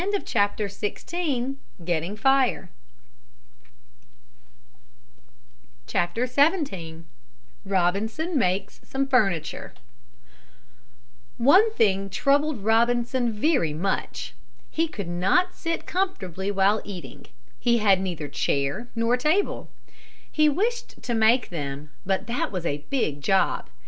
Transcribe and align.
XVII 0.01 0.23
ROBINSON 0.49 1.57
MAKES 1.77 2.17
SOME 2.25 2.73
FURNITURE 9.07 9.69
One 11.37 11.69
thing 11.75 12.09
troubled 12.09 12.63
Robinson 12.63 13.31
very 13.31 13.73
much. 13.75 14.33
He 14.71 14.87
could 14.87 15.07
not 15.07 15.53
sit 15.53 15.85
comfortably 15.85 16.49
while 16.49 16.81
eating. 16.83 17.27
He 17.59 17.77
had 17.77 18.01
neither 18.01 18.27
chair 18.27 18.87
nor 18.95 19.15
table. 19.17 19.69
He 20.31 20.49
wished 20.49 21.03
to 21.03 21.13
make 21.13 21.49
them, 21.49 21.91
but 22.07 22.25
that 22.25 22.51
was 22.51 22.65
a 22.65 22.85
big 22.89 23.21
job. 23.21 23.69